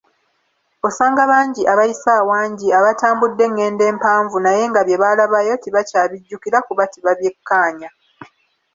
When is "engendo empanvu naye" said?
3.49-4.63